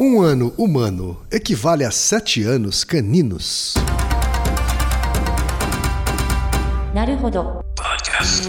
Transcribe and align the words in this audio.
Um 0.00 0.20
ano 0.22 0.52
humano 0.56 1.18
equivale 1.30 1.84
a 1.84 1.90
sete 1.90 2.42
anos 2.42 2.82
caninos. 2.82 3.74
Naruhodo. 6.94 7.62
Podcast. 7.76 8.48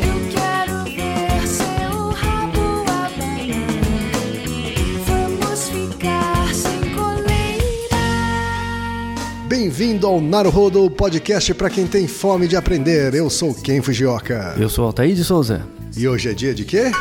Bem-vindo 9.47 10.07
ao 10.07 10.19
Naruhodo 10.19 10.89
Podcast 10.89 11.53
para 11.53 11.69
quem 11.69 11.85
tem 11.85 12.07
fome 12.07 12.47
de 12.47 12.55
aprender. 12.55 13.13
Eu 13.13 13.29
sou 13.29 13.53
Ken 13.53 13.81
Fujioka. 13.81 14.55
Eu 14.57 14.69
sou 14.69 14.85
Altair 14.85 15.13
de 15.13 15.23
Souza. 15.23 15.67
E 15.96 16.07
hoje 16.07 16.30
é 16.30 16.34
dia 16.34 16.53
de 16.53 16.66
quê? 16.66 16.91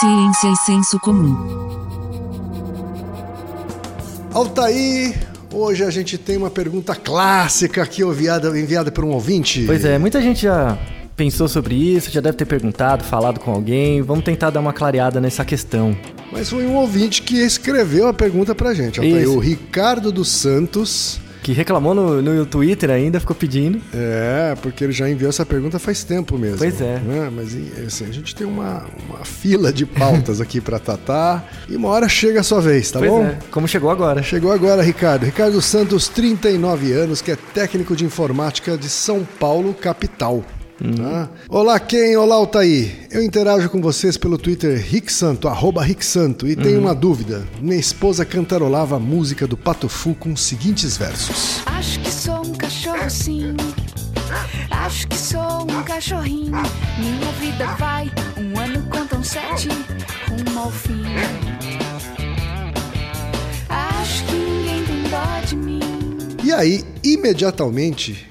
Ciência 0.00 0.48
e 0.48 0.56
senso 0.56 0.98
comum. 1.00 1.79
Altair, 4.32 5.18
hoje 5.52 5.82
a 5.82 5.90
gente 5.90 6.16
tem 6.16 6.36
uma 6.36 6.50
pergunta 6.50 6.94
clássica 6.94 7.82
aqui 7.82 8.02
enviada, 8.02 8.48
enviada 8.58 8.90
por 8.92 9.04
um 9.04 9.10
ouvinte. 9.10 9.64
Pois 9.66 9.84
é, 9.84 9.98
muita 9.98 10.22
gente 10.22 10.42
já 10.42 10.78
pensou 11.16 11.48
sobre 11.48 11.74
isso, 11.74 12.10
já 12.12 12.20
deve 12.20 12.36
ter 12.36 12.44
perguntado, 12.44 13.02
falado 13.02 13.40
com 13.40 13.50
alguém. 13.50 14.00
Vamos 14.02 14.24
tentar 14.24 14.50
dar 14.50 14.60
uma 14.60 14.72
clareada 14.72 15.20
nessa 15.20 15.44
questão. 15.44 15.96
Mas 16.30 16.48
foi 16.48 16.64
um 16.64 16.76
ouvinte 16.76 17.22
que 17.22 17.38
escreveu 17.40 18.06
a 18.06 18.14
pergunta 18.14 18.54
pra 18.54 18.72
gente. 18.72 19.00
Altair. 19.00 19.28
O 19.28 19.40
Ricardo 19.40 20.12
dos 20.12 20.28
Santos. 20.28 21.20
Que 21.42 21.52
reclamou 21.52 21.94
no, 21.94 22.20
no 22.20 22.46
Twitter 22.46 22.90
ainda, 22.90 23.18
ficou 23.18 23.34
pedindo. 23.34 23.80
É, 23.94 24.54
porque 24.60 24.84
ele 24.84 24.92
já 24.92 25.08
enviou 25.08 25.28
essa 25.28 25.46
pergunta 25.46 25.78
faz 25.78 26.04
tempo 26.04 26.38
mesmo. 26.38 26.58
Pois 26.58 26.80
é. 26.80 26.98
né? 26.98 27.30
Mas 27.34 27.56
assim, 27.86 28.04
a 28.08 28.12
gente 28.12 28.34
tem 28.34 28.46
uma, 28.46 28.84
uma 29.08 29.24
fila 29.24 29.72
de 29.72 29.86
pautas 29.86 30.40
aqui 30.40 30.60
pra 30.60 30.78
tratar 30.78 31.50
e 31.68 31.76
uma 31.76 31.88
hora 31.88 32.08
chega 32.08 32.40
a 32.40 32.42
sua 32.42 32.60
vez, 32.60 32.90
tá 32.90 32.98
pois 32.98 33.10
bom? 33.10 33.24
é, 33.24 33.38
como 33.50 33.66
chegou 33.66 33.90
agora. 33.90 34.22
Chegou 34.22 34.52
agora, 34.52 34.82
Ricardo. 34.82 35.24
Ricardo 35.24 35.60
Santos, 35.62 36.08
39 36.08 36.92
anos, 36.92 37.22
que 37.22 37.30
é 37.30 37.36
técnico 37.36 37.96
de 37.96 38.04
informática 38.04 38.76
de 38.76 38.88
São 38.88 39.26
Paulo, 39.38 39.72
capital. 39.74 40.44
Tá? 40.80 41.28
Olá, 41.46 41.78
quem? 41.78 42.16
Olá, 42.16 42.36
Altair. 42.36 43.06
Eu 43.10 43.22
interajo 43.22 43.68
com 43.68 43.82
vocês 43.82 44.16
pelo 44.16 44.38
Twitter 44.38 44.82
Ricksanto, 44.82 45.46
arroba 45.46 45.84
Ricksanto, 45.84 46.48
e 46.48 46.56
tenho 46.56 46.80
uma 46.80 46.94
dúvida. 46.94 47.46
Minha 47.60 47.78
esposa 47.78 48.24
cantarolava 48.24 48.96
a 48.96 48.98
música 48.98 49.46
do 49.46 49.58
Patofu 49.58 50.14
com 50.14 50.32
os 50.32 50.40
seguintes 50.42 50.96
versos. 50.96 51.60
Acho 51.66 52.00
que 52.00 52.10
sou 52.10 52.46
um 52.46 52.54
cachorro, 52.54 53.10
sim. 53.10 53.54
Acho 54.70 55.06
que 55.06 55.18
sou 55.18 55.64
um 55.70 55.82
cachorrinho. 55.82 56.52
Minha 56.98 57.32
vida 57.38 57.66
vai, 57.78 58.10
um 58.38 58.58
ano 58.58 58.82
contam 58.88 59.22
sete, 59.22 59.68
rumo 60.30 60.58
ao 60.58 60.70
fim. 60.70 61.02
Acho 63.68 64.24
que 64.24 64.32
ninguém 64.32 64.84
tem 64.84 65.02
dó 65.10 65.46
de 65.46 65.56
mim. 65.56 65.80
E 66.42 66.50
aí, 66.54 66.82
imediatamente, 67.04 68.26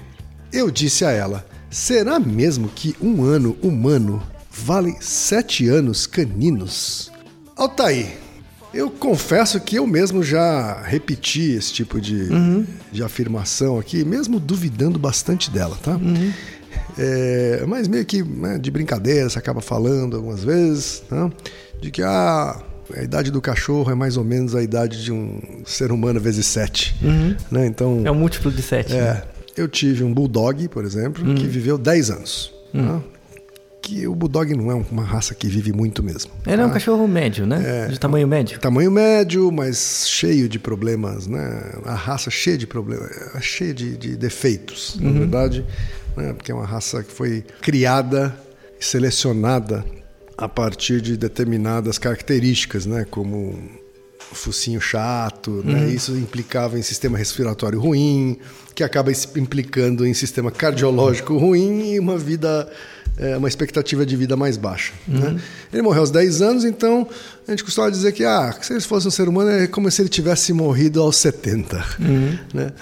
eu 0.52 0.68
disse 0.68 1.04
a 1.04 1.12
ela: 1.12 1.46
será 1.70 2.18
mesmo 2.18 2.68
que 2.68 2.94
um 3.00 3.22
ano 3.24 3.56
humano 3.62 4.22
vale 4.50 4.96
sete 5.00 5.68
anos 5.68 6.06
caninos? 6.06 7.10
Altair, 7.56 8.16
eu 8.72 8.90
confesso 8.90 9.60
que 9.60 9.76
eu 9.76 9.86
mesmo 9.86 10.22
já 10.22 10.80
repeti 10.82 11.52
esse 11.52 11.72
tipo 11.72 12.00
de, 12.00 12.28
de 12.92 13.02
afirmação 13.02 13.78
aqui, 13.78 14.04
mesmo 14.04 14.38
duvidando 14.40 14.98
bastante 14.98 15.50
dela, 15.50 15.76
tá? 15.82 15.98
É, 16.98 17.64
mas 17.66 17.88
meio 17.88 18.04
que 18.04 18.22
né, 18.22 18.58
de 18.58 18.70
brincadeira, 18.70 19.28
você 19.28 19.38
acaba 19.38 19.60
falando 19.60 20.16
algumas 20.16 20.42
vezes, 20.44 21.02
né? 21.10 21.30
De 21.80 21.90
que 21.90 22.02
ah, 22.02 22.60
a 22.96 23.02
idade 23.02 23.30
do 23.30 23.40
cachorro 23.40 23.90
é 23.90 23.94
mais 23.94 24.16
ou 24.16 24.24
menos 24.24 24.54
a 24.54 24.62
idade 24.62 25.02
de 25.02 25.12
um 25.12 25.62
ser 25.64 25.92
humano 25.92 26.20
vezes 26.20 26.46
sete. 26.46 26.94
Né? 27.50 27.66
Então, 27.66 28.02
É 28.04 28.10
um 28.10 28.16
múltiplo 28.16 28.50
de 28.50 28.60
7. 28.62 28.92
é, 28.94 29.22
eu 29.56 29.68
tive 29.68 30.04
um 30.04 30.12
bulldog, 30.12 30.68
por 30.68 30.84
exemplo, 30.84 31.24
que 31.34 31.46
viveu 31.46 31.76
10 31.78 32.10
anos. 32.10 32.54
né? 32.72 33.00
Que 33.82 34.06
o 34.06 34.14
bulldog 34.14 34.54
não 34.54 34.70
é 34.70 34.74
uma 34.74 35.02
raça 35.02 35.34
que 35.34 35.48
vive 35.48 35.72
muito 35.72 36.02
mesmo. 36.02 36.30
Ele 36.46 36.60
é 36.60 36.64
um 36.64 36.68
tá? 36.68 36.74
cachorro 36.74 37.08
médio, 37.08 37.46
né? 37.46 37.88
de 37.88 37.98
tamanho 37.98 38.28
médio. 38.28 38.60
Tamanho 38.60 38.90
médio, 38.90 39.50
mas 39.50 40.06
cheio 40.06 40.48
de 40.48 40.58
problemas, 40.58 41.26
né? 41.26 41.72
A 41.84 41.94
raça 41.94 42.30
cheia 42.30 42.58
de 42.58 42.66
problemas, 42.66 43.10
é 43.34 43.40
cheia 43.40 43.72
de, 43.72 43.96
de 43.96 44.16
defeitos, 44.16 44.96
na 45.00 45.10
verdade, 45.10 45.64
né? 46.16 46.32
Porque 46.34 46.52
é 46.52 46.54
uma 46.54 46.66
raça 46.66 47.02
que 47.02 47.10
foi 47.10 47.42
criada 47.62 48.36
e 48.78 48.84
selecionada 48.84 49.84
a 50.36 50.48
partir 50.48 51.00
de 51.00 51.16
determinadas 51.16 51.98
características, 51.98 52.84
né? 52.86 53.06
Como 53.10 53.58
focinho 54.32 54.80
chato, 54.80 55.62
né? 55.64 55.88
Isso 55.90 56.12
implicava 56.16 56.78
em 56.78 56.82
sistema 56.82 57.16
respiratório 57.18 57.80
ruim, 57.80 58.38
que 58.74 58.82
acaba 58.84 59.10
implicando 59.36 60.06
em 60.06 60.14
sistema 60.14 60.50
cardiológico 60.50 61.36
ruim 61.36 61.92
e 61.94 61.98
uma 61.98 62.16
vida, 62.16 62.70
é, 63.18 63.36
uma 63.36 63.48
expectativa 63.48 64.06
de 64.06 64.16
vida 64.16 64.36
mais 64.36 64.56
baixa. 64.56 64.92
Né? 65.06 65.38
Ele 65.72 65.82
morreu 65.82 66.00
aos 66.00 66.10
10 66.10 66.40
anos, 66.42 66.64
então 66.64 67.06
a 67.46 67.50
gente 67.50 67.64
costuma 67.64 67.90
dizer 67.90 68.12
que 68.12 68.24
ah, 68.24 68.54
se 68.62 68.72
ele 68.72 68.80
fosse 68.80 69.06
um 69.08 69.10
ser 69.10 69.28
humano 69.28 69.50
é 69.50 69.66
como 69.66 69.90
se 69.90 70.00
ele 70.00 70.08
tivesse 70.08 70.52
morrido 70.52 71.00
aos 71.02 71.16
70. 71.16 71.84
Né? 72.54 72.72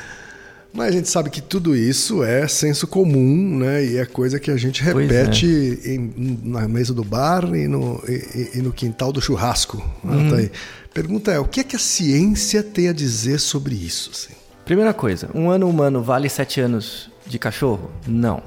Mas 0.71 0.89
a 0.89 0.93
gente 0.93 1.09
sabe 1.09 1.31
que 1.31 1.41
tudo 1.41 1.75
isso 1.75 2.23
é 2.23 2.47
senso 2.47 2.87
comum, 2.87 3.57
né? 3.59 3.85
E 3.85 3.97
é 3.97 4.05
coisa 4.05 4.39
que 4.39 4.51
a 4.51 4.57
gente 4.57 4.83
é. 4.83 4.93
repete 4.93 5.47
em- 5.85 6.39
na 6.45 6.69
mesa 6.69 6.93
do 6.93 7.03
bar 7.03 7.43
e 7.55 7.67
no, 7.67 8.01
e- 8.07 8.51
e 8.59 8.63
no 8.63 8.71
quintal 8.71 9.11
do 9.11 9.21
churrasco. 9.21 9.79
né? 10.05 10.31
Tá 10.31 10.37
aí. 10.37 10.51
Pergunta 10.93 11.31
é, 11.31 11.39
o 11.39 11.45
que, 11.45 11.61
é 11.61 11.65
que 11.65 11.77
a 11.77 11.79
ciência 11.79 12.63
tem 12.63 12.89
a 12.89 12.93
dizer 12.93 13.39
sobre 13.39 13.75
isso? 13.75 14.11
assim? 14.13 14.35
Primeira 14.65 14.93
coisa, 14.93 15.31
um 15.35 15.51
ano 15.51 15.69
humano 15.69 16.03
vale 16.03 16.29
7 16.29 16.61
anos 16.61 17.11
de 17.27 17.39
cachorro? 17.39 17.91
Não. 18.07 18.43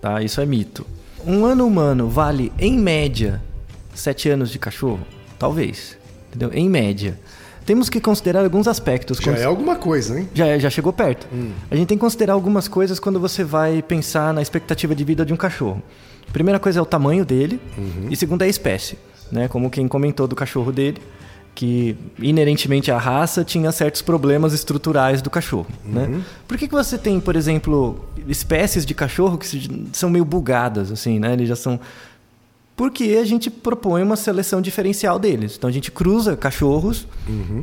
Tá? 0.00 0.22
Isso 0.22 0.40
é 0.40 0.46
mito. 0.46 0.86
Um 1.26 1.44
ano 1.44 1.66
humano 1.66 2.08
vale, 2.08 2.52
em 2.58 2.78
média, 2.78 3.40
7 3.94 4.28
anos 4.30 4.50
de 4.50 4.58
cachorro? 4.58 5.00
Talvez. 5.38 5.96
Entendeu? 6.28 6.50
Em 6.52 6.68
média. 6.68 7.18
Temos 7.64 7.88
que 7.88 7.98
considerar 7.98 8.44
alguns 8.44 8.68
aspectos. 8.68 9.16
Já 9.18 9.24
quando- 9.32 9.38
é 9.38 9.44
alguma 9.44 9.76
coisa, 9.76 10.18
hein? 10.20 10.28
já, 10.34 10.58
já 10.58 10.68
chegou 10.68 10.92
perto. 10.92 11.26
A 11.70 11.76
gente 11.76 11.86
tem 11.88 11.96
que 11.96 12.00
considerar 12.02 12.34
algumas 12.34 12.68
coisas 12.68 12.98
quando 13.00 13.18
você 13.18 13.42
vai 13.42 13.80
pensar 13.80 14.34
na 14.34 14.42
expectativa 14.42 14.94
de 14.94 15.02
vida 15.04 15.24
de 15.24 15.32
um 15.32 15.36
cachorro. 15.36 15.82
Primeira 16.30 16.58
coisa 16.58 16.78
é 16.78 16.82
o 16.82 16.86
tamanho 16.86 17.24
dele 17.24 17.58
e 18.10 18.16
segunda 18.16 18.44
é 18.44 18.48
a 18.48 18.50
espécie, 18.50 18.98
né? 19.32 19.48
Como 19.48 19.70
quem 19.70 19.88
comentou 19.88 20.26
do 20.26 20.34
cachorro 20.36 20.70
dele, 20.72 21.00
que 21.54 21.96
inerentemente 22.18 22.90
à 22.90 22.98
raça 22.98 23.44
tinha 23.44 23.70
certos 23.70 24.02
problemas 24.02 24.52
estruturais 24.52 25.22
do 25.22 25.30
cachorro, 25.30 25.68
né? 25.84 26.20
Por 26.48 26.58
que, 26.58 26.66
que 26.66 26.74
você 26.74 26.98
tem, 26.98 27.20
por 27.20 27.36
exemplo, 27.36 28.04
espécies 28.26 28.84
de 28.84 28.94
cachorro 28.94 29.38
que 29.38 29.46
são 29.92 30.10
meio 30.10 30.24
bugadas, 30.24 30.90
assim, 30.90 31.18
né? 31.18 31.32
Eles 31.32 31.48
já 31.48 31.56
são 31.56 31.78
porque 32.76 33.18
a 33.20 33.24
gente 33.24 33.50
propõe 33.50 34.02
uma 34.02 34.16
seleção 34.16 34.60
diferencial 34.60 35.16
deles. 35.18 35.54
Então 35.56 35.70
a 35.70 35.72
gente 35.72 35.92
cruza 35.92 36.36
cachorros 36.36 37.06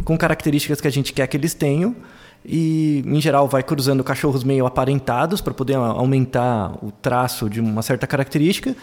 com 0.05 0.17
características 0.17 0.79
que 0.79 0.87
a 0.87 0.91
gente 0.91 1.11
quer 1.11 1.27
que 1.27 1.35
eles 1.35 1.53
tenham 1.53 1.95
e, 2.45 3.03
em 3.05 3.21
geral, 3.21 3.47
vai 3.47 3.61
cruzando 3.61 4.03
cachorros 4.03 4.43
meio 4.43 4.65
aparentados 4.65 5.41
para 5.41 5.53
poder 5.53 5.75
aumentar 5.75 6.73
o 6.83 6.91
traço 6.91 7.49
de 7.49 7.59
uma 7.59 7.81
certa 7.81 8.07
característica. 8.07 8.75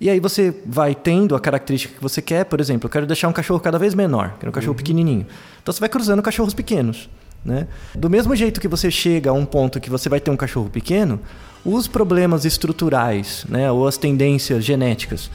E 0.00 0.10
aí 0.10 0.18
você 0.18 0.54
vai 0.66 0.94
tendo 0.94 1.34
a 1.34 1.40
característica 1.40 1.94
que 1.94 2.02
você 2.02 2.20
quer. 2.20 2.44
Por 2.44 2.60
exemplo, 2.60 2.86
eu 2.86 2.90
quero 2.90 3.06
deixar 3.06 3.28
um 3.28 3.32
cachorro 3.32 3.60
cada 3.60 3.78
vez 3.78 3.94
menor, 3.94 4.34
quero 4.38 4.50
um 4.50 4.52
cachorro 4.52 4.74
pequenininho. 4.74 5.26
Então 5.62 5.72
você 5.72 5.80
vai 5.80 5.88
cruzando 5.88 6.20
cachorros 6.22 6.54
pequenos. 6.54 7.08
Né? 7.44 7.66
Do 7.94 8.08
mesmo 8.08 8.34
jeito 8.36 8.60
que 8.60 8.68
você 8.68 8.90
chega 8.90 9.30
a 9.30 9.32
um 9.32 9.44
ponto 9.44 9.80
que 9.80 9.90
você 9.90 10.08
vai 10.08 10.20
ter 10.20 10.30
um 10.30 10.36
cachorro 10.36 10.70
pequeno, 10.70 11.20
os 11.64 11.88
problemas 11.88 12.44
estruturais 12.44 13.44
né, 13.48 13.70
ou 13.70 13.86
as 13.86 13.96
tendências 13.96 14.64
genéticas 14.64 15.30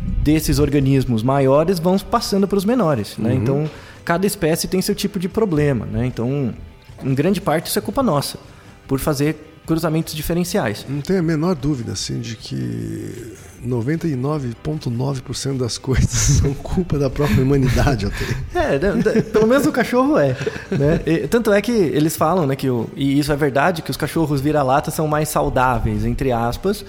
desses 0.00 0.58
organismos 0.58 1.22
maiores 1.22 1.78
vão 1.78 1.96
passando 1.98 2.48
para 2.48 2.58
os 2.58 2.64
menores. 2.64 3.16
Né? 3.16 3.34
Então, 3.34 3.70
cada 4.04 4.26
espécie 4.26 4.66
tem 4.66 4.82
seu 4.82 4.94
tipo 4.94 5.18
de 5.18 5.28
problema. 5.28 5.86
Né? 5.86 6.06
Então, 6.06 6.52
em 7.02 7.14
grande 7.14 7.40
parte, 7.40 7.66
isso 7.66 7.78
é 7.78 7.82
culpa 7.82 8.02
nossa, 8.02 8.38
por 8.86 8.98
fazer 8.98 9.51
cruzamentos 9.66 10.14
diferenciais. 10.14 10.84
Não 10.88 11.00
tenho 11.00 11.20
a 11.20 11.22
menor 11.22 11.54
dúvida, 11.54 11.92
assim, 11.92 12.20
de 12.20 12.36
que 12.36 13.34
99,9% 13.66 15.58
das 15.58 15.78
coisas 15.78 16.10
são 16.42 16.52
culpa 16.54 16.98
da 16.98 17.08
própria 17.08 17.42
humanidade, 17.42 18.06
até. 18.06 18.24
É, 18.54 18.78
pelo 19.22 19.46
menos 19.46 19.66
o 19.66 19.72
cachorro 19.72 20.18
é. 20.18 20.36
Né? 20.70 21.00
E 21.06 21.28
tanto 21.28 21.52
é 21.52 21.62
que 21.62 21.72
eles 21.72 22.16
falam, 22.16 22.46
né, 22.46 22.56
que 22.56 22.68
o, 22.68 22.90
e 22.96 23.18
isso 23.18 23.32
é 23.32 23.36
verdade, 23.36 23.82
que 23.82 23.90
os 23.90 23.96
cachorros 23.96 24.40
vira-lata 24.40 24.90
são 24.90 25.06
mais 25.06 25.28
saudáveis, 25.28 26.04
entre 26.04 26.32
aspas, 26.32 26.84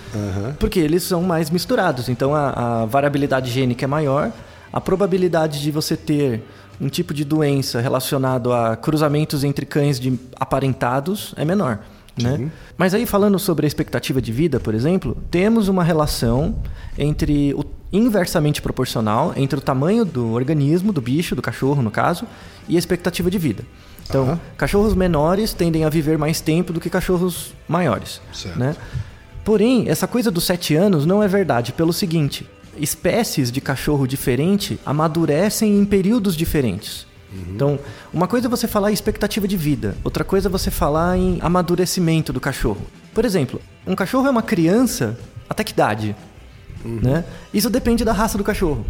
porque 0.59 0.79
eles 0.79 1.03
são 1.03 1.21
mais 1.21 1.49
misturados. 1.49 2.09
Então 2.09 2.33
a, 2.33 2.81
a 2.81 2.85
variabilidade 2.85 3.51
gênica 3.51 3.85
é 3.85 3.87
maior, 3.87 4.31
a 4.71 4.81
probabilidade 4.81 5.61
de 5.61 5.69
você 5.69 5.95
ter 5.95 6.43
um 6.81 6.89
tipo 6.89 7.13
de 7.13 7.23
doença 7.23 7.79
relacionado 7.79 8.51
a 8.51 8.75
cruzamentos 8.75 9.43
entre 9.43 9.65
cães 9.65 9.99
de 9.99 10.19
aparentados 10.39 11.33
é 11.37 11.45
menor. 11.45 11.79
Né? 12.15 12.51
Mas 12.77 12.93
aí 12.93 13.05
falando 13.05 13.39
sobre 13.39 13.65
a 13.65 13.67
expectativa 13.67 14.21
de 14.21 14.31
vida, 14.31 14.59
por 14.59 14.75
exemplo, 14.75 15.17
temos 15.31 15.67
uma 15.67 15.83
relação 15.83 16.55
entre 16.97 17.53
o 17.55 17.63
inversamente 17.93 18.59
proporcional 18.59 19.33
entre 19.35 19.59
o 19.59 19.61
tamanho 19.61 20.03
do 20.03 20.31
organismo, 20.31 20.91
do 20.91 20.99
bicho, 20.99 21.35
do 21.35 21.41
cachorro 21.41 21.81
no 21.83 21.91
caso, 21.91 22.25
e 22.67 22.75
a 22.75 22.79
expectativa 22.79 23.29
de 23.29 23.37
vida. 23.37 23.63
Então, 24.09 24.23
Aham. 24.23 24.39
cachorros 24.57 24.95
menores 24.95 25.53
tendem 25.53 25.85
a 25.85 25.89
viver 25.89 26.17
mais 26.17 26.41
tempo 26.41 26.73
do 26.73 26.79
que 26.79 26.89
cachorros 26.89 27.53
maiores. 27.67 28.19
Certo. 28.33 28.57
Né? 28.57 28.75
Porém, 29.45 29.87
essa 29.87 30.07
coisa 30.07 30.31
dos 30.31 30.43
sete 30.43 30.75
anos 30.75 31.05
não 31.05 31.21
é 31.21 31.27
verdade 31.27 31.71
pelo 31.71 31.93
seguinte: 31.93 32.49
espécies 32.77 33.51
de 33.51 33.61
cachorro 33.61 34.07
diferente 34.07 34.79
amadurecem 34.85 35.77
em 35.77 35.85
períodos 35.85 36.35
diferentes. 36.35 37.05
Então, 37.49 37.79
uma 38.13 38.27
coisa 38.27 38.47
é 38.47 38.49
você 38.49 38.67
falar 38.67 38.91
em 38.91 38.93
expectativa 38.93 39.47
de 39.47 39.57
vida, 39.57 39.95
outra 40.03 40.23
coisa 40.23 40.47
é 40.47 40.51
você 40.51 40.69
falar 40.69 41.17
em 41.17 41.39
amadurecimento 41.41 42.31
do 42.31 42.39
cachorro. 42.39 42.85
Por 43.13 43.25
exemplo, 43.25 43.59
um 43.87 43.95
cachorro 43.95 44.27
é 44.27 44.29
uma 44.29 44.43
criança 44.43 45.17
até 45.49 45.63
que 45.63 45.71
idade? 45.71 46.15
Né? 46.83 47.23
Isso 47.53 47.69
depende 47.69 48.03
da 48.03 48.11
raça 48.11 48.37
do 48.37 48.43
cachorro. 48.43 48.85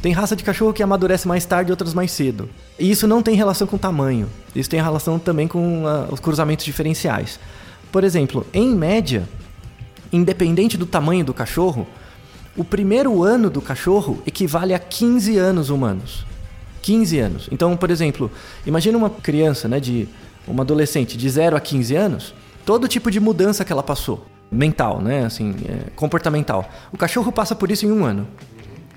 Tem 0.00 0.12
raça 0.12 0.36
de 0.36 0.44
cachorro 0.44 0.72
que 0.72 0.82
amadurece 0.82 1.26
mais 1.26 1.44
tarde, 1.44 1.72
outras 1.72 1.92
mais 1.92 2.12
cedo. 2.12 2.48
E 2.78 2.90
isso 2.90 3.06
não 3.06 3.22
tem 3.22 3.34
relação 3.34 3.66
com 3.66 3.76
tamanho. 3.76 4.28
Isso 4.54 4.70
tem 4.70 4.80
relação 4.80 5.18
também 5.18 5.48
com 5.48 5.86
ah, 5.86 6.06
os 6.10 6.20
cruzamentos 6.20 6.64
diferenciais. 6.64 7.40
Por 7.90 8.04
exemplo, 8.04 8.46
em 8.52 8.74
média, 8.74 9.28
independente 10.12 10.76
do 10.76 10.86
tamanho 10.86 11.24
do 11.24 11.34
cachorro, 11.34 11.86
o 12.56 12.62
primeiro 12.62 13.22
ano 13.22 13.50
do 13.50 13.60
cachorro 13.60 14.22
equivale 14.26 14.72
a 14.72 14.78
15 14.78 15.36
anos 15.36 15.70
humanos. 15.70 16.24
15 16.82 17.18
anos. 17.18 17.48
Então, 17.50 17.76
por 17.76 17.90
exemplo, 17.90 18.30
imagina 18.66 18.96
uma 18.96 19.10
criança, 19.10 19.68
né, 19.68 19.80
de 19.80 20.08
uma 20.46 20.62
adolescente 20.62 21.16
de 21.16 21.28
0 21.28 21.56
a 21.56 21.60
15 21.60 21.94
anos, 21.94 22.34
todo 22.64 22.88
tipo 22.88 23.10
de 23.10 23.20
mudança 23.20 23.64
que 23.64 23.72
ela 23.72 23.82
passou, 23.82 24.24
mental, 24.50 25.00
né, 25.00 25.24
assim, 25.24 25.54
é, 25.68 25.90
comportamental. 25.94 26.68
O 26.92 26.96
cachorro 26.96 27.30
passa 27.30 27.54
por 27.54 27.70
isso 27.70 27.86
em 27.86 27.92
um 27.92 28.04
ano, 28.04 28.26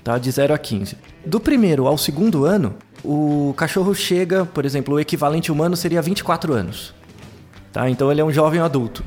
tá? 0.02 0.18
De 0.18 0.30
0 0.30 0.54
a 0.54 0.58
15. 0.58 0.96
Do 1.24 1.40
primeiro 1.40 1.86
ao 1.86 1.98
segundo 1.98 2.44
ano, 2.44 2.74
o 3.04 3.54
cachorro 3.56 3.94
chega, 3.94 4.44
por 4.46 4.64
exemplo, 4.64 4.94
o 4.94 5.00
equivalente 5.00 5.50
humano 5.50 5.76
seria 5.76 6.00
24 6.00 6.52
anos. 6.52 6.94
Tá? 7.72 7.88
Então 7.88 8.10
ele 8.10 8.20
é 8.20 8.24
um 8.24 8.32
jovem 8.32 8.60
adulto. 8.60 9.02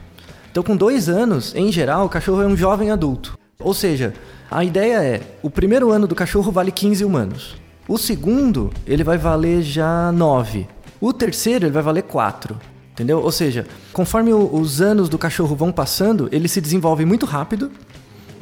Então, 0.52 0.64
com 0.64 0.76
dois 0.76 1.10
anos, 1.10 1.54
em 1.54 1.72
geral, 1.72 2.06
o 2.06 2.10
cachorro 2.10 2.42
é 2.42 2.48
um 2.48 2.56
jovem 2.56 2.90
adulto. 2.90 3.38
Ou 3.60 3.74
seja, 3.74 4.14
a 4.50 4.64
ideia 4.64 5.04
é: 5.04 5.22
o 5.42 5.50
primeiro 5.50 5.92
ano 5.92 6.08
do 6.08 6.16
cachorro 6.16 6.52
vale 6.52 6.72
15 6.72 7.04
humanos. 7.04 7.56
O 7.88 7.98
segundo, 7.98 8.72
ele 8.86 9.04
vai 9.04 9.18
valer 9.18 9.62
já 9.62 10.12
9. 10.12 10.68
O 11.00 11.14
terceiro, 11.14 11.66
ele 11.66 11.74
vai 11.74 11.84
valer 11.84 12.04
4. 12.04 12.58
Entendeu? 12.94 13.20
Ou 13.20 13.32
seja, 13.32 13.68
conforme 13.92 14.32
o- 14.34 14.56
os 14.56 14.82
anos 14.82 15.10
do 15.10 15.18
cachorro 15.18 15.56
vão 15.56 15.72
passando, 15.72 16.30
ele 16.32 16.48
se 16.48 16.62
desenvolve 16.62 17.04
muito 17.06 17.26
rápido. 17.26 17.70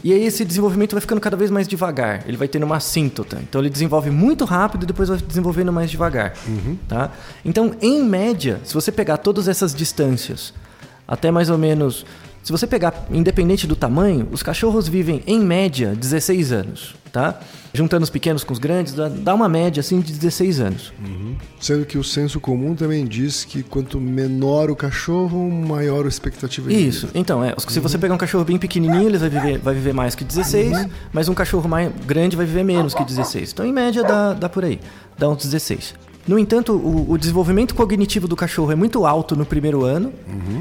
E 0.03 0.11
aí 0.13 0.23
esse 0.25 0.45
desenvolvimento 0.45 0.91
vai 0.91 1.01
ficando 1.01 1.19
cada 1.19 1.35
vez 1.35 1.49
mais 1.49 1.67
devagar. 1.67 2.23
Ele 2.27 2.37
vai 2.37 2.47
tendo 2.47 2.63
uma 2.63 2.75
assíntota. 2.77 3.39
Então 3.41 3.59
ele 3.61 3.69
desenvolve 3.69 4.09
muito 4.11 4.45
rápido 4.45 4.83
e 4.83 4.85
depois 4.85 5.09
vai 5.09 5.17
desenvolvendo 5.17 5.71
mais 5.73 5.89
devagar. 5.89 6.33
Tá? 6.87 7.09
Então, 7.43 7.71
em 7.81 8.03
média, 8.03 8.59
se 8.63 8.73
você 8.73 8.91
pegar 8.91 9.17
todas 9.17 9.47
essas 9.47 9.73
distâncias, 9.73 10.53
até 11.07 11.31
mais 11.31 11.49
ou 11.49 11.57
menos. 11.57 12.05
Se 12.43 12.51
você 12.51 12.67
pegar, 12.67 13.07
independente 13.09 13.65
do 13.65 13.75
tamanho, 13.75 14.27
os 14.31 14.43
cachorros 14.43 14.87
vivem, 14.87 15.23
em 15.25 15.39
média, 15.39 15.95
16 15.95 16.51
anos. 16.51 16.93
Tá? 17.11 17.39
Juntando 17.75 18.03
os 18.03 18.09
pequenos 18.09 18.43
com 18.43 18.51
os 18.53 18.57
grandes, 18.57 18.91
dá- 18.93 19.35
uma 19.35 19.47
média 19.47 19.81
assim 19.81 19.99
de 20.01 20.11
16 20.11 20.59
anos. 20.59 20.91
Sendo 21.61 21.85
que 21.85 21.95
o 21.95 22.03
senso 22.03 22.39
comum 22.39 22.73
também 22.75 23.05
diz 23.05 23.45
que 23.45 23.61
quanto 23.61 24.01
menor 24.01 24.71
o 24.71 24.75
cachorro, 24.75 25.47
maior 25.51 26.05
a 26.05 26.09
expectativa 26.09 26.69
de 26.69 26.87
Isso. 26.87 27.05
vida. 27.07 27.19
Então, 27.19 27.43
é, 27.43 27.53
se 27.67 27.79
você 27.79 27.99
pegar 27.99 28.15
um 28.15 28.17
cachorro 28.17 28.43
bem 28.43 28.57
pequenininho, 28.57 29.07
ele 29.09 29.19
vai 29.19 29.29
viver, 29.29 29.59
vai 29.59 29.75
viver 29.75 29.93
mais 29.93 30.15
que 30.15 30.23
16, 30.23 30.87
mas 31.13 31.29
um 31.29 31.35
cachorro 31.35 31.69
mais 31.69 31.91
grande 32.05 32.35
vai 32.35 32.47
viver 32.47 32.63
menos 32.63 32.95
que 32.95 33.05
16. 33.05 33.51
Então, 33.53 33.63
em 33.65 33.71
média, 33.71 34.01
dá, 34.03 34.33
dá 34.33 34.49
por 34.49 34.65
aí. 34.65 34.79
Dá 35.15 35.29
uns 35.29 35.43
16. 35.43 35.93
No 36.27 36.39
entanto, 36.39 36.73
o, 36.73 37.11
o 37.11 37.17
desenvolvimento 37.17 37.75
cognitivo 37.75 38.27
do 38.27 38.35
cachorro 38.35 38.71
é 38.71 38.75
muito 38.75 39.05
alto 39.05 39.35
no 39.35 39.45
primeiro 39.45 39.83
ano 39.83 40.13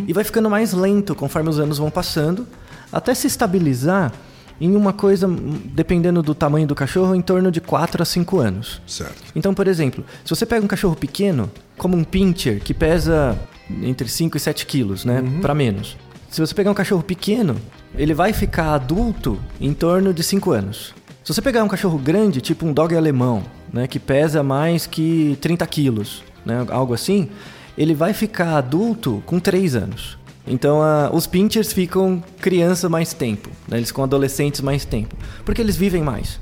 e 0.07 0.13
vai 0.13 0.25
ficando 0.25 0.51
mais 0.51 0.73
lento 0.73 1.15
conforme 1.15 1.49
os 1.49 1.59
anos 1.59 1.79
vão 1.79 1.91
passando, 1.91 2.47
até 2.93 3.15
se 3.15 3.27
estabilizar 3.27 4.13
em 4.61 4.77
uma 4.77 4.93
coisa, 4.93 5.27
hum, 5.27 5.61
dependendo 5.65 6.23
do 6.23 6.35
tamanho 6.35 6.67
do 6.67 6.75
cachorro, 6.75 7.15
em 7.15 7.21
torno 7.21 7.51
de 7.51 7.61
4 7.61 8.03
a 8.03 8.05
5 8.05 8.39
anos. 8.39 8.81
Certo. 8.87 9.23
Então, 9.35 9.55
por 9.55 9.67
exemplo, 9.67 10.05
se 10.25 10.31
você 10.31 10.47
pega 10.47 10.65
um 10.65 10.69
cachorro 10.69 10.95
pequeno, 10.95 11.51
como 11.77 11.97
um 11.97 12.05
pincher, 12.05 12.61
que 12.61 12.73
pesa 12.73 13.37
entre 13.83 14.09
5 14.09 14.37
e 14.37 14.41
7 14.41 14.67
quilos, 14.67 15.05
né? 15.05 15.23
Pra 15.41 15.55
menos. 15.55 15.97
Se 16.31 16.41
você 16.41 16.55
pegar 16.55 16.71
um 16.71 16.75
cachorro 16.75 17.03
pequeno, 17.03 17.57
ele 17.97 18.15
vai 18.15 18.33
ficar 18.33 18.75
adulto 18.75 19.39
em 19.61 19.75
torno 19.75 20.15
de 20.15 20.23
5 20.23 20.53
anos. 20.53 20.95
Se 21.25 21.33
você 21.33 21.43
pegar 21.43 21.63
um 21.63 21.69
cachorro 21.69 21.99
grande, 21.99 22.41
tipo 22.41 22.67
um 22.67 22.73
dog 22.73 22.97
alemão, 22.97 23.43
né? 23.73 23.87
Que 23.87 23.99
pesa 23.99 24.43
mais 24.43 24.87
que 24.87 25.37
30 25.41 25.67
quilos, 25.67 26.23
né? 26.45 26.65
Algo 26.71 26.95
assim, 26.95 27.29
ele 27.77 27.95
vai 27.95 28.13
ficar 28.13 28.57
adulto 28.57 29.23
com 29.27 29.39
3 29.41 29.75
anos. 29.77 30.19
Então, 30.47 30.83
a- 30.83 31.09
os 31.13 31.27
pinchers 31.27 31.73
ficam 31.73 32.23
criança 32.41 32.89
mais 32.89 33.13
tempo, 33.15 33.49
né? 33.69 33.77
Eles 33.77 33.89
ficam 33.91 34.03
adolescentes 34.05 34.61
mais 34.61 34.85
tempo. 34.85 35.15
Porque 35.45 35.61
eles 35.63 35.77
vivem 35.77 36.03
mais. 36.03 36.41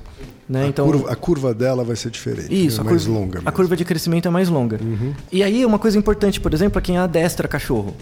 Né? 0.48 0.64
a, 0.64 0.66
Então, 0.66 0.84
curva, 0.84 1.12
a 1.12 1.14
curva 1.14 1.54
dela 1.54 1.84
vai 1.84 1.94
ser 1.94 2.10
diferente. 2.10 2.52
isso, 2.52 2.78
é 2.78 2.80
a 2.80 2.84
mais 2.84 3.04
curva, 3.04 3.20
longa. 3.20 3.38
A 3.38 3.42
mesmo. 3.42 3.52
curva 3.52 3.76
de 3.76 3.84
crescimento 3.84 4.26
é 4.26 4.30
mais 4.32 4.48
longa. 4.48 4.80
E 5.30 5.44
aí, 5.44 5.64
uma 5.64 5.78
coisa 5.78 5.96
importante, 5.96 6.40
por 6.40 6.52
exemplo, 6.52 6.76
é 6.78 6.82
quem 6.82 6.98
adestra 6.98 7.46
cachorro. 7.46 7.94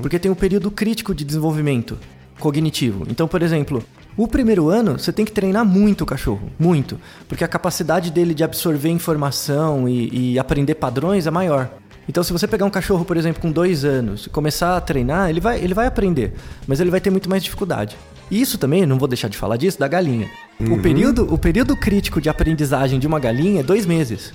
Porque 0.00 0.16
tem 0.16 0.30
um 0.30 0.34
período 0.36 0.70
crítico 0.70 1.12
de 1.12 1.24
desenvolvimento 1.24 1.98
cognitivo. 2.38 3.04
Então, 3.10 3.26
por 3.26 3.42
exemplo, 3.42 3.82
o 4.16 4.26
primeiro 4.26 4.68
ano 4.68 4.98
você 4.98 5.12
tem 5.12 5.24
que 5.24 5.32
treinar 5.32 5.64
muito 5.64 6.02
o 6.02 6.06
cachorro. 6.06 6.50
Muito. 6.58 6.98
Porque 7.28 7.44
a 7.44 7.48
capacidade 7.48 8.10
dele 8.10 8.34
de 8.34 8.42
absorver 8.42 8.88
informação 8.88 9.88
e, 9.88 10.32
e 10.32 10.38
aprender 10.38 10.74
padrões 10.76 11.26
é 11.26 11.30
maior. 11.30 11.70
Então, 12.08 12.22
se 12.22 12.32
você 12.32 12.46
pegar 12.46 12.64
um 12.64 12.70
cachorro, 12.70 13.04
por 13.04 13.16
exemplo, 13.16 13.42
com 13.42 13.50
dois 13.50 13.84
anos 13.84 14.26
e 14.26 14.30
começar 14.30 14.76
a 14.76 14.80
treinar, 14.80 15.28
ele 15.28 15.40
vai, 15.40 15.60
ele 15.60 15.74
vai 15.74 15.86
aprender, 15.86 16.34
mas 16.66 16.78
ele 16.78 16.90
vai 16.90 17.00
ter 17.00 17.10
muito 17.10 17.28
mais 17.28 17.42
dificuldade. 17.42 17.96
E 18.30 18.40
isso 18.40 18.58
também, 18.58 18.86
não 18.86 18.98
vou 18.98 19.08
deixar 19.08 19.28
de 19.28 19.36
falar 19.36 19.56
disso, 19.56 19.78
da 19.78 19.88
galinha. 19.88 20.30
O, 20.60 20.80
período, 20.80 21.32
o 21.32 21.36
período 21.36 21.76
crítico 21.76 22.20
de 22.20 22.28
aprendizagem 22.28 22.98
de 22.98 23.06
uma 23.06 23.18
galinha 23.18 23.60
é 23.60 23.62
dois 23.62 23.86
meses. 23.86 24.32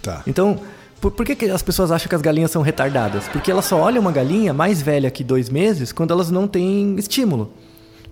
Tá. 0.00 0.22
Então, 0.26 0.60
por, 1.00 1.10
por 1.10 1.26
que, 1.26 1.34
que 1.34 1.46
as 1.46 1.62
pessoas 1.62 1.90
acham 1.90 2.08
que 2.08 2.14
as 2.14 2.22
galinhas 2.22 2.50
são 2.50 2.62
retardadas? 2.62 3.28
Porque 3.28 3.50
elas 3.50 3.64
só 3.64 3.80
olham 3.80 4.00
uma 4.00 4.12
galinha 4.12 4.52
mais 4.52 4.80
velha 4.80 5.10
que 5.10 5.22
dois 5.22 5.48
meses 5.50 5.92
quando 5.92 6.12
elas 6.12 6.30
não 6.30 6.48
têm 6.48 6.96
estímulo. 6.96 7.52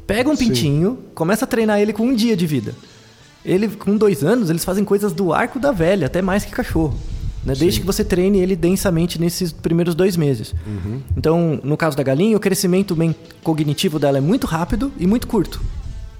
Pega 0.06 0.30
um 0.30 0.36
Sim. 0.36 0.48
pintinho, 0.48 0.98
começa 1.14 1.44
a 1.44 1.48
treinar 1.48 1.80
ele 1.80 1.92
com 1.92 2.04
um 2.04 2.14
dia 2.14 2.36
de 2.36 2.46
vida. 2.46 2.74
Ele, 3.44 3.68
com 3.68 3.96
dois 3.96 4.22
anos, 4.24 4.50
eles 4.50 4.64
fazem 4.64 4.84
coisas 4.84 5.12
do 5.12 5.32
arco 5.32 5.58
da 5.58 5.72
velha, 5.72 6.06
até 6.06 6.20
mais 6.20 6.44
que 6.44 6.50
cachorro. 6.50 6.98
Né? 7.44 7.54
Desde 7.56 7.80
que 7.80 7.86
você 7.86 8.02
treine 8.04 8.38
ele 8.40 8.56
densamente 8.56 9.20
nesses 9.20 9.52
primeiros 9.52 9.94
dois 9.94 10.16
meses. 10.16 10.52
Então, 11.16 11.60
no 11.62 11.76
caso 11.76 11.96
da 11.96 12.02
galinha, 12.02 12.36
o 12.36 12.40
crescimento 12.40 12.96
men- 12.96 13.14
cognitivo 13.44 13.98
dela 14.00 14.18
é 14.18 14.20
muito 14.20 14.46
rápido 14.48 14.92
e 14.98 15.06
muito 15.06 15.28
curto. 15.28 15.60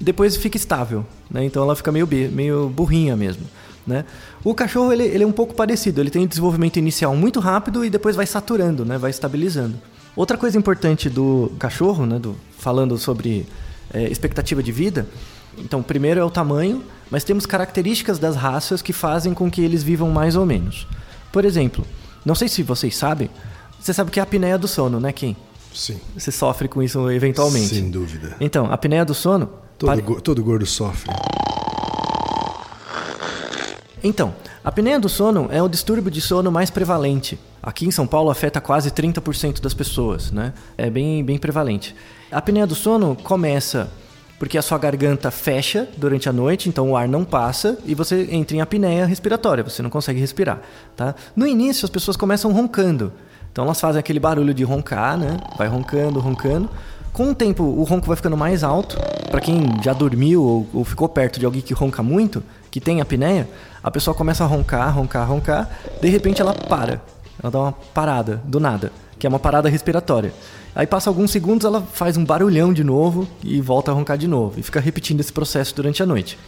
Depois 0.00 0.37
fica 0.37 0.56
estável, 0.56 1.04
né? 1.30 1.44
Então 1.44 1.62
ela 1.62 1.75
fica 1.75 1.90
meio, 1.90 2.06
meio 2.30 2.68
burrinha 2.68 3.16
mesmo, 3.16 3.42
né? 3.87 4.04
O 4.44 4.54
cachorro, 4.54 4.92
ele, 4.92 5.02
ele 5.04 5.25
é 5.25 5.26
um 5.26 5.32
pouco 5.32 5.54
parecido. 5.54 6.00
Ele 6.00 6.10
tem 6.10 6.22
um 6.22 6.26
desenvolvimento 6.26 6.76
inicial 6.76 7.16
muito 7.16 7.40
rápido 7.40 7.84
e 7.84 7.90
depois 7.90 8.14
vai 8.14 8.26
saturando, 8.26 8.84
né? 8.84 8.99
Vai 8.99 9.10
estabilizando. 9.10 9.75
Outra 10.14 10.37
coisa 10.37 10.56
importante 10.56 11.08
do 11.10 11.50
cachorro, 11.58 12.06
né? 12.06 12.18
Do, 12.18 12.37
falando 12.58 12.96
sobre 12.99 13.46
é, 13.92 14.04
expectativa 14.04 14.62
de 14.62 14.72
vida. 14.72 15.06
Então, 15.58 15.82
primeiro 15.82 16.20
é 16.20 16.24
o 16.24 16.30
tamanho, 16.30 16.82
mas 17.10 17.24
temos 17.24 17.46
características 17.46 18.18
das 18.18 18.36
raças 18.36 18.82
que 18.82 18.92
fazem 18.92 19.32
com 19.32 19.50
que 19.50 19.62
eles 19.62 19.82
vivam 19.82 20.10
mais 20.10 20.36
ou 20.36 20.44
menos. 20.44 20.86
Por 21.32 21.44
exemplo, 21.44 21.84
não 22.24 22.34
sei 22.34 22.48
se 22.48 22.62
vocês 22.62 22.96
sabem, 22.96 23.30
você 23.80 23.92
sabe 23.94 24.08
o 24.10 24.12
que 24.12 24.18
é 24.18 24.22
a 24.22 24.24
apneia 24.24 24.58
do 24.58 24.68
sono, 24.68 25.00
né, 25.00 25.12
Kim? 25.12 25.34
Sim. 25.74 25.98
Você 26.16 26.30
sofre 26.30 26.68
com 26.68 26.82
isso 26.82 27.10
eventualmente. 27.10 27.68
Sem 27.68 27.90
dúvida. 27.90 28.36
Então, 28.40 28.66
a 28.66 28.74
apneia 28.74 29.04
do 29.04 29.14
sono. 29.14 29.48
Todo, 29.78 29.88
pare- 29.88 30.20
todo 30.22 30.42
gordo 30.42 30.64
sofre. 30.66 31.10
Então, 34.06 34.32
a 34.64 34.68
apneia 34.68 35.00
do 35.00 35.08
sono 35.08 35.48
é 35.50 35.60
o 35.60 35.68
distúrbio 35.68 36.12
de 36.12 36.20
sono 36.20 36.52
mais 36.52 36.70
prevalente. 36.70 37.36
Aqui 37.60 37.86
em 37.86 37.90
São 37.90 38.06
Paulo 38.06 38.30
afeta 38.30 38.60
quase 38.60 38.88
30% 38.88 39.60
das 39.60 39.75
pessoas, 39.75 40.30
né? 40.30 40.52
É 40.78 40.88
bem, 40.88 41.25
bem 41.25 41.36
prevalente. 41.36 41.92
A 42.30 42.38
apneia 42.38 42.68
do 42.68 42.76
sono 42.76 43.16
começa 43.16 43.90
porque 44.38 44.56
a 44.56 44.62
sua 44.62 44.78
garganta 44.78 45.28
fecha 45.32 45.88
durante 45.96 46.28
a 46.28 46.32
noite, 46.32 46.68
então 46.68 46.90
o 46.90 46.96
ar 46.96 47.08
não 47.08 47.25
passa 47.25 47.78
e 47.84 47.96
você 47.96 48.28
entra 48.30 48.56
em 48.56 48.60
apneia 48.60 49.06
respiratória, 49.06 49.64
você 49.64 49.82
não 49.82 49.90
consegue 49.90 50.20
respirar, 50.20 50.60
tá? 50.94 51.14
No 51.34 51.44
início 51.44 51.84
as 51.84 51.90
pessoas 51.90 52.16
começam 52.16 52.52
roncando. 52.52 53.12
Então 53.50 53.64
elas 53.64 53.80
fazem 53.80 53.98
aquele 53.98 54.20
barulho 54.20 54.54
de 54.54 54.62
roncar, 54.62 55.18
né? 55.18 55.36
Vai 55.58 55.66
roncando, 55.66 56.20
roncando. 56.20 56.70
Com 57.12 57.30
o 57.30 57.34
tempo, 57.34 57.64
o 57.64 57.82
ronco 57.82 58.06
vai 58.06 58.14
ficando 58.14 58.36
mais 58.36 58.62
alto. 58.62 58.96
Para 59.30 59.40
quem 59.40 59.64
já 59.82 59.92
dormiu 59.92 60.44
ou, 60.44 60.66
ou 60.75 60.84
ficou 60.84 61.08
perto 61.08 61.40
de 61.40 61.46
alguém 61.46 61.62
que 61.62 61.75
ronca 61.75 62.02
muito, 62.02 62.42
que 62.76 62.80
tem 62.80 63.00
apneia, 63.00 63.49
a 63.83 63.90
pessoa 63.90 64.14
começa 64.14 64.45
a 64.45 64.47
roncar, 64.47 64.95
roncar, 64.95 65.26
roncar. 65.26 65.71
De 65.99 66.11
repente 66.11 66.42
ela 66.42 66.52
para. 66.52 67.00
Ela 67.42 67.50
dá 67.50 67.59
uma 67.59 67.73
parada, 67.73 68.42
do 68.45 68.61
nada, 68.61 68.92
que 69.18 69.26
é 69.26 69.30
uma 69.30 69.38
parada 69.38 69.66
respiratória. 69.71 70.30
Aí 70.75 70.87
passa 70.87 71.09
alguns 71.09 71.30
segundos, 71.30 71.64
ela 71.64 71.80
faz 71.80 72.18
um 72.18 72.25
barulhão 72.25 72.75
de 72.75 72.85
novo 72.85 73.26
e 73.42 73.62
volta 73.62 73.90
a 73.90 73.95
roncar 73.95 74.18
de 74.18 74.28
novo. 74.28 74.61
E 74.61 74.62
fica 74.62 74.78
repetindo 74.78 75.21
esse 75.21 75.33
processo 75.33 75.75
durante 75.75 76.02
a 76.02 76.06
noite. 76.06 76.38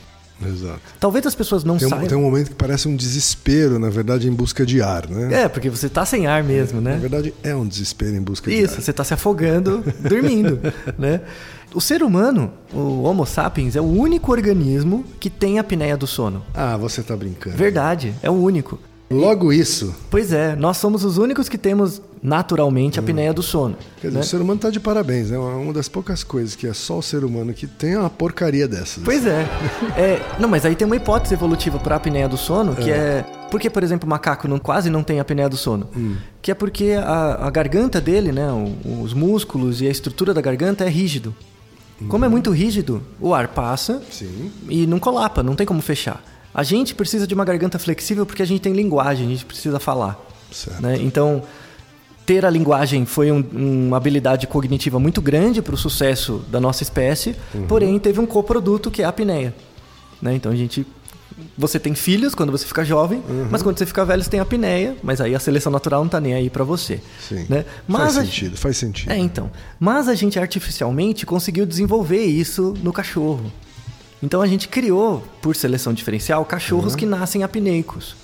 Exato. 0.47 0.81
Talvez 1.01 1.27
as 1.27 1.35
pessoas 1.35 1.65
não 1.65 1.79
Tem 1.79 1.89
saibam. 1.89 2.07
tem 2.09 2.19
um 2.19 2.23
momento 2.23 2.51
que 2.51 2.55
parece 2.55 2.87
um 2.87 2.95
desespero, 2.95 3.79
na 3.79 3.89
verdade, 3.89 4.29
em 4.29 4.33
busca 4.33 4.67
de 4.67 4.83
ar, 4.83 5.09
né? 5.09 5.45
É, 5.45 5.49
porque 5.49 5.71
você 5.71 5.89
tá 5.89 6.05
sem 6.05 6.27
ar 6.27 6.45
mesmo, 6.45 6.79
né? 6.81 6.93
Na 6.93 6.99
verdade, 7.01 7.35
é 7.43 7.55
um 7.57 7.67
desespero 7.67 8.15
em 8.15 8.23
busca 8.23 8.51
de 8.51 8.57
Isso, 8.57 8.75
ar. 8.75 8.83
você 8.83 8.91
está 8.91 9.03
se 9.03 9.15
afogando 9.15 9.83
dormindo, 9.99 10.61
né? 10.99 11.23
O 11.75 11.81
ser 11.81 12.03
humano, 12.03 12.51
o 12.73 13.03
Homo 13.03 13.27
sapiens, 13.27 13.77
é 13.77 13.81
o 13.81 13.85
único 13.85 14.33
organismo 14.33 15.05
que 15.21 15.29
tem 15.29 15.59
a 15.59 15.61
apneia 15.61 15.97
do 15.97 16.07
sono. 16.07 16.43
Ah, 16.55 16.77
você 16.77 17.03
tá 17.03 17.15
brincando. 17.17 17.57
Verdade, 17.57 18.15
é 18.23 18.31
o 18.31 18.35
único. 18.35 18.79
Logo 19.11 19.53
isso. 19.55 19.95
Pois 20.11 20.33
é, 20.35 20.55
nós 20.55 20.77
somos 20.77 21.03
os 21.03 21.17
únicos 21.17 21.49
que 21.49 21.57
temos 21.57 22.03
naturalmente 22.23 22.99
a 22.99 23.03
apneia 23.03 23.33
do 23.33 23.43
sono. 23.43 23.75
Quer 24.03 24.09
dizer, 24.09 24.19
né? 24.19 24.25
o 24.25 24.27
ser 24.27 24.39
humano 24.41 24.61
tá 24.61 24.69
de 24.69 24.79
parabéns, 24.79 25.31
né? 25.31 25.39
Uma 25.39 25.73
das 25.73 25.89
poucas 25.89 26.23
coisas 26.23 26.55
que 26.55 26.67
é 26.67 26.75
só 26.75 26.99
o 26.99 27.03
ser 27.03 27.25
humano 27.25 27.55
que 27.55 27.67
tem 27.67 27.95
é 27.95 27.99
uma 27.99 28.11
porcaria 28.11 28.69
dessas. 28.69 29.03
Pois 29.03 29.27
é. 29.27 29.47
É, 29.97 30.21
Não, 30.39 30.47
mas 30.49 30.67
aí 30.67 30.75
tem 30.75 30.85
uma 30.85 30.97
hipótese 30.97 31.33
evolutiva 31.33 31.79
para 31.79 31.95
a 31.95 31.97
apneia 31.97 32.29
do 32.29 32.37
sono, 32.37 32.75
que 32.77 32.91
é. 32.91 33.25
Por 33.51 33.59
que, 33.59 33.71
por 33.71 33.83
exemplo, 33.83 34.07
o 34.07 34.11
macaco 34.11 34.47
não, 34.47 34.59
quase 34.59 34.91
não 34.91 35.03
tem 35.03 35.21
apneia 35.21 35.49
do 35.49 35.57
sono? 35.57 35.89
Que 36.43 36.51
é 36.51 36.55
porque 36.55 36.93
a, 37.03 37.47
a 37.47 37.51
garganta 37.51 38.03
dele, 38.03 38.31
né, 38.31 38.51
o- 38.53 39.01
os 39.03 39.15
músculos 39.15 39.81
e 39.81 39.87
a 39.87 39.91
estrutura 39.91 40.35
da 40.35 40.41
garganta 40.43 40.85
é 40.85 40.89
rígido. 40.91 41.35
Como 42.07 42.25
é 42.25 42.29
muito 42.29 42.51
rígido, 42.51 43.03
o 43.21 43.35
ar 43.35 43.49
passa 43.49 44.01
Sim. 44.11 44.53
e 44.69 44.87
não 44.87 44.99
colapa, 45.01 45.43
não 45.43 45.57
tem 45.57 45.67
como 45.67 45.83
fechar. 45.83 46.23
A 46.55 46.63
gente 46.63 46.95
precisa 46.95 47.27
de 47.27 47.35
uma 47.35 47.45
garganta 47.45 47.79
flexível 47.79 48.25
porque 48.25 48.43
a 48.43 48.47
gente 48.47 48.61
tem 48.61 48.73
linguagem, 48.73 49.27
a 49.27 49.31
gente 49.31 49.45
precisa 49.45 49.81
falar. 49.81 50.17
Né? 50.81 50.97
Então, 51.01 51.43
ter 52.25 52.45
a 52.45 52.51
linguagem 52.51 53.05
foi 53.05 53.33
um- 53.33 53.45
uma 53.89 53.97
habilidade 53.97 54.47
cognitiva 54.47 54.99
muito 55.01 55.21
grande 55.21 55.61
para 55.61 55.75
o 55.75 55.79
sucesso 55.79 56.45
da 56.51 56.61
nossa 56.61 56.83
espécie, 56.83 57.35
porém 57.67 57.99
teve 57.99 58.21
um 58.21 58.27
coproduto 58.27 58.91
que 58.91 59.03
é 59.03 59.05
a 59.05 59.09
apneia. 59.09 59.55
Né? 60.23 60.35
Então 60.35 60.53
a 60.53 60.57
gente. 60.57 60.87
Você 61.57 61.79
tem 61.79 61.95
filhos 61.95 62.35
quando 62.35 62.53
você 62.53 62.67
fica 62.67 62.85
jovem, 62.85 63.23
mas 63.51 63.63
quando 63.63 63.79
você 63.79 63.87
fica 63.87 64.05
velho 64.05 64.23
você 64.23 64.31
tem 64.31 64.41
apneia, 64.41 64.97
mas 65.03 65.21
aí 65.21 65.35
a 65.35 65.41
seleção 65.41 65.73
natural 65.73 66.03
não 66.03 66.09
tá 66.09 66.21
nem 66.21 66.35
aí 66.35 66.51
para 66.51 66.65
você. 66.65 67.01
Sim. 67.29 67.47
Né? 67.49 67.65
Mas 67.87 68.15
faz 68.15 68.27
sentido, 68.27 68.57
faz 68.57 68.77
sentido. 68.77 69.11
é, 69.11 69.19
então. 69.19 69.51
Mas 69.79 70.09
a 70.09 70.15
gente 70.15 70.39
artificialmente 70.39 71.27
conseguiu 71.27 71.67
desenvolver 71.67 72.25
isso 72.25 72.75
no 72.83 72.93
cachorro. 72.93 73.53
Então 74.23 74.43
a 74.43 74.47
gente 74.47 74.69
criou, 74.69 75.23
por 75.41 75.55
seleção 75.55 75.93
diferencial, 75.93 76.45
cachorros 76.45 76.97
que 76.97 77.07
nascem 77.07 77.43
apneicos. 77.43 78.17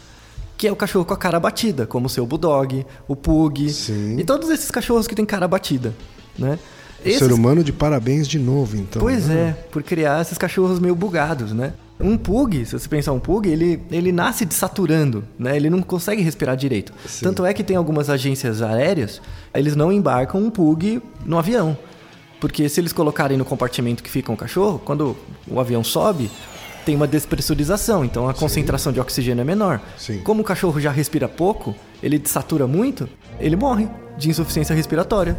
Que 0.56 0.68
é 0.68 0.73
o 0.73 0.76
cachorro 0.76 1.04
com 1.04 1.14
a 1.14 1.16
cara 1.16 1.38
batida, 1.40 1.87
como 1.87 2.06
o 2.06 2.09
seu 2.09 2.25
bulldog, 2.26 2.87
o 3.09 3.16
pug. 3.16 3.68
Sim. 3.71 4.18
E 4.18 4.25
todos 4.25 4.50
esses 4.50 4.71
cachorros 4.71 5.06
que 5.06 5.14
têm 5.14 5.25
cara 5.25 5.49
batida, 5.49 5.94
né? 6.38 6.59
O 7.04 7.18
ser 7.18 7.33
humano 7.33 7.62
de 7.62 7.73
parabéns 7.73 8.26
de 8.26 8.38
novo, 8.38 8.76
então. 8.76 9.00
Pois 9.02 9.26
né? 9.26 9.50
é, 9.50 9.52
por 9.71 9.83
criar 9.83 10.23
esses 10.23 10.38
cachorros 10.38 10.78
meio 10.78 10.94
bugados, 10.94 11.52
né? 11.52 11.75
Um 11.99 12.17
pug, 12.17 12.65
se 12.67 12.73
você 12.73 12.89
pensar 12.89 13.13
um 13.13 13.21
pug, 13.21 13.49
ele, 13.49 13.81
ele 13.91 14.11
nasce 14.11 14.45
desaturando, 14.45 15.25
né? 15.39 15.57
Ele 15.57 15.71
não 15.71 15.81
consegue 15.81 16.23
respirar 16.23 16.57
direito. 16.57 16.93
Sim. 17.07 17.25
Tanto 17.25 17.47
é 17.47 17.55
que 17.55 17.63
tem 17.63 17.77
algumas 17.77 18.11
agências 18.11 18.63
aéreas, 18.63 19.23
eles 19.55 19.77
não 19.77 19.93
embarcam 19.93 20.41
um 20.41 20.51
pug 20.51 21.01
no 21.25 21.39
avião. 21.39 21.77
Porque 22.41 22.69
se 22.69 22.81
eles 22.81 22.93
colocarem 22.93 23.39
no 23.39 23.45
compartimento 23.45 24.03
que 24.03 24.11
fica 24.11 24.33
o 24.33 24.37
cachorro, 24.37 24.81
quando 24.85 25.17
o 25.47 25.61
avião 25.61 25.85
sobe, 25.85 26.31
tem 26.85 26.95
uma 26.95 27.07
despressurização, 27.07 28.05
então 28.05 28.29
a 28.29 28.35
concentração 28.35 28.93
de 28.93 29.01
oxigênio 29.01 29.41
é 29.41 29.45
menor. 29.45 29.81
Sim. 29.97 30.19
Como 30.19 30.43
o 30.43 30.45
cachorro 30.45 30.81
já 30.81 30.91
respira 30.91 31.29
pouco, 31.29 31.75
ele 32.03 32.19
desatura 32.19 32.67
muito, 32.67 33.09
ele 33.41 33.57
morre 33.57 33.89
de 34.19 34.29
insuficiência 34.29 34.75
respiratória. 34.75 35.37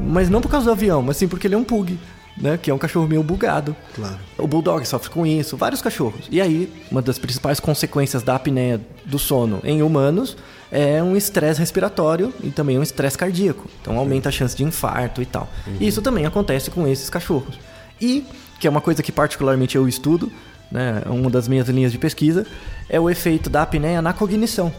Mas 0.00 0.30
não 0.30 0.40
por 0.40 0.50
causa 0.50 0.66
do 0.66 0.72
avião, 0.72 1.02
mas 1.02 1.16
sim 1.16 1.26
porque 1.26 1.46
ele 1.46 1.54
é 1.54 1.58
um 1.58 1.64
pug, 1.64 1.98
né? 2.36 2.58
Que 2.60 2.70
é 2.70 2.74
um 2.74 2.78
cachorro 2.78 3.06
meio 3.06 3.22
bugado. 3.22 3.76
Claro. 3.94 4.18
O 4.38 4.46
bulldog 4.46 4.84
sofre 4.86 5.10
com 5.10 5.26
isso, 5.26 5.56
vários 5.56 5.80
cachorros. 5.80 6.26
E 6.30 6.40
aí, 6.40 6.72
uma 6.90 7.02
das 7.02 7.18
principais 7.18 7.60
consequências 7.60 8.22
da 8.22 8.36
apneia 8.36 8.80
do 9.04 9.18
sono 9.18 9.60
em 9.64 9.82
humanos 9.82 10.36
é 10.70 11.02
um 11.02 11.16
estresse 11.16 11.60
respiratório 11.60 12.32
e 12.42 12.50
também 12.50 12.78
um 12.78 12.82
estresse 12.82 13.16
cardíaco. 13.16 13.68
Então 13.80 13.96
aumenta 13.96 14.28
a 14.28 14.32
chance 14.32 14.56
de 14.56 14.64
infarto 14.64 15.22
e 15.22 15.26
tal. 15.26 15.48
E 15.78 15.86
isso 15.86 16.02
também 16.02 16.26
acontece 16.26 16.70
com 16.70 16.86
esses 16.86 17.08
cachorros. 17.08 17.58
E, 18.00 18.26
que 18.58 18.66
é 18.66 18.70
uma 18.70 18.80
coisa 18.80 19.02
que 19.02 19.12
particularmente 19.12 19.76
eu 19.76 19.86
estudo, 19.86 20.32
né, 20.72 21.02
uma 21.06 21.30
das 21.30 21.46
minhas 21.46 21.68
linhas 21.68 21.92
de 21.92 21.98
pesquisa, 21.98 22.44
é 22.88 22.98
o 22.98 23.08
efeito 23.08 23.48
da 23.48 23.62
apneia 23.62 24.02
na 24.02 24.12
cognição. 24.12 24.72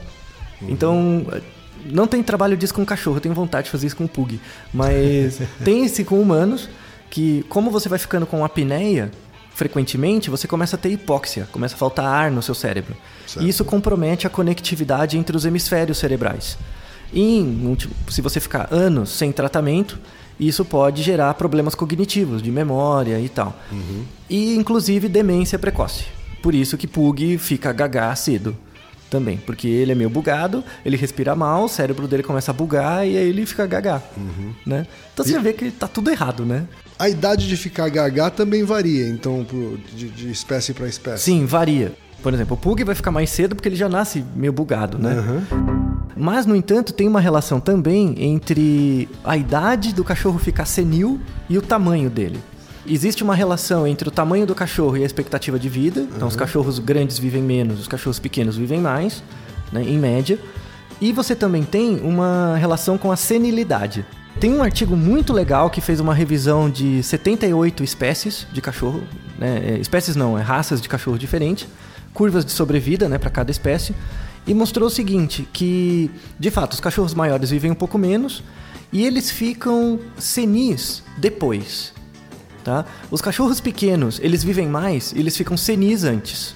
Então, 0.61 1.25
não 1.85 2.07
tem 2.07 2.21
trabalho 2.21 2.57
disso 2.57 2.73
com 2.73 2.85
cachorro, 2.85 3.17
eu 3.17 3.21
tenho 3.21 3.35
vontade 3.35 3.65
de 3.65 3.71
fazer 3.71 3.87
isso 3.87 3.95
com 3.95 4.07
pug. 4.07 4.39
Mas 4.73 5.39
tem 5.63 5.85
esse 5.85 6.03
com 6.03 6.19
humanos, 6.19 6.69
que 7.15 7.45
como 7.47 7.71
você 7.71 7.87
vai 7.87 7.97
ficando 7.97 8.25
com 8.25 8.43
apneia 8.43 9.09
frequentemente, 9.51 10.29
você 10.29 10.49
começa 10.49 10.75
a 10.75 10.79
ter 10.79 10.89
hipóxia, 10.89 11.47
começa 11.49 11.73
a 11.73 11.77
faltar 11.77 12.05
ar 12.05 12.29
no 12.29 12.41
seu 12.41 12.53
cérebro. 12.53 12.93
Certo. 13.25 13.45
E 13.45 13.47
isso 13.47 13.63
compromete 13.63 14.27
a 14.27 14.29
conectividade 14.29 15.17
entre 15.17 15.37
os 15.37 15.45
hemisférios 15.45 15.97
cerebrais. 15.97 16.57
E 17.13 17.41
se 18.09 18.21
você 18.21 18.41
ficar 18.41 18.67
anos 18.69 19.11
sem 19.11 19.31
tratamento, 19.31 19.97
isso 20.37 20.65
pode 20.65 21.01
gerar 21.01 21.33
problemas 21.35 21.73
cognitivos, 21.73 22.41
de 22.41 22.51
memória 22.51 23.17
e 23.21 23.29
tal. 23.29 23.57
E 24.29 24.53
inclusive 24.53 25.07
demência 25.07 25.57
precoce. 25.57 26.03
Por 26.43 26.53
isso 26.53 26.77
que 26.77 26.85
Pug 26.85 27.37
fica 27.37 27.71
gagá 27.71 28.13
cedo 28.13 28.57
também, 29.15 29.37
porque 29.37 29.65
ele 29.65 29.93
é 29.93 29.95
meio 29.95 30.09
bugado, 30.09 30.61
ele 30.85 30.97
respira 30.97 31.33
mal, 31.33 31.63
o 31.63 31.69
cérebro 31.69 32.05
dele 32.05 32.21
começa 32.21 32.51
a 32.51 32.53
bugar 32.53 33.07
e 33.07 33.17
aí 33.17 33.29
ele 33.29 33.45
fica 33.45 33.65
gagá, 33.65 34.01
né? 34.65 34.85
Então 35.13 35.23
você 35.23 35.31
já 35.31 35.39
vê 35.39 35.53
que 35.53 35.71
tá 35.71 35.87
tudo 35.87 36.11
errado, 36.11 36.45
né? 36.45 36.67
A 36.99 37.07
idade 37.07 37.47
de 37.47 37.55
ficar 37.55 37.87
gaga 37.87 38.29
também 38.29 38.65
varia, 38.65 39.07
então, 39.07 39.47
de, 39.95 40.09
de 40.09 40.29
espécie 40.29 40.73
para 40.73 40.85
espécie. 40.87 41.23
Sim, 41.23 41.45
varia. 41.45 41.93
Por 42.21 42.33
exemplo, 42.33 42.55
o 42.55 42.59
Pug 42.59 42.83
vai 42.83 42.95
ficar 42.95 43.11
mais 43.11 43.29
cedo 43.29 43.55
porque 43.55 43.69
ele 43.69 43.75
já 43.77 43.87
nasce 43.87 44.25
meio 44.35 44.51
bugado, 44.51 44.97
né? 44.97 45.15
Mas, 46.17 46.45
no 46.45 46.55
entanto, 46.55 46.91
tem 46.91 47.07
uma 47.07 47.21
relação 47.21 47.59
também 47.61 48.15
entre 48.17 49.07
a 49.23 49.37
idade 49.37 49.93
do 49.93 50.03
cachorro 50.03 50.39
ficar 50.39 50.65
senil 50.65 51.21
e 51.49 51.57
o 51.57 51.61
tamanho 51.61 52.09
dele. 52.09 52.39
Existe 52.87 53.23
uma 53.23 53.33
relação 53.33 53.87
entre 53.87 54.07
o 54.07 54.11
tamanho 54.11 54.45
do 54.45 54.53
cachorro 54.53 54.95
e 54.97 55.03
a 55.03 55.05
expectativa 55.05 55.57
de 55.57 55.67
vida. 55.67 56.01
Então, 56.15 56.27
os 56.27 56.35
cachorros 56.35 56.77
grandes 56.77 57.17
vivem 57.17 57.41
menos, 57.41 57.79
os 57.79 57.87
cachorros 57.87 58.19
pequenos 58.19 58.55
vivem 58.55 58.79
mais, 58.79 59.23
né, 59.71 59.81
em 59.81 59.97
média. 59.97 60.39
E 61.01 61.11
você 61.11 61.35
também 61.35 61.63
tem 61.63 61.99
uma 62.01 62.55
relação 62.57 62.97
com 62.97 63.11
a 63.11 63.15
senilidade. 63.15 64.05
Tem 64.39 64.53
um 64.53 64.61
artigo 64.61 64.95
muito 64.95 65.33
legal 65.33 65.69
que 65.69 65.81
fez 65.81 65.99
uma 65.99 66.13
revisão 66.13 66.69
de 66.69 67.01
78 67.01 67.83
espécies 67.83 68.45
de 68.51 68.61
cachorro, 68.61 69.01
né, 69.39 69.63
é, 69.65 69.77
espécies 69.79 70.15
não, 70.15 70.37
é 70.37 70.41
raças 70.41 70.79
de 70.79 70.87
cachorro 70.87 71.17
diferentes, 71.17 71.67
curvas 72.13 72.45
de 72.45 72.51
sobrevida, 72.51 73.09
né, 73.09 73.17
para 73.17 73.29
cada 73.29 73.49
espécie, 73.49 73.95
e 74.45 74.53
mostrou 74.53 74.87
o 74.87 74.91
seguinte, 74.91 75.47
que 75.51 76.11
de 76.37 76.51
fato 76.51 76.73
os 76.73 76.79
cachorros 76.79 77.13
maiores 77.13 77.49
vivem 77.49 77.71
um 77.71 77.75
pouco 77.75 77.97
menos 77.97 78.43
e 78.91 79.05
eles 79.05 79.31
ficam 79.31 79.99
senis 80.17 81.01
depois. 81.17 81.93
Tá? 82.65 82.83
Os 83.11 83.21
cachorros 83.21 83.61
pequenos, 83.61 84.19
eles 84.23 84.43
vivem 84.43 84.67
mais 84.67 85.11
e 85.11 85.19
eles 85.19 85.37
ficam 85.37 85.55
senis 85.55 86.03
antes. 86.03 86.55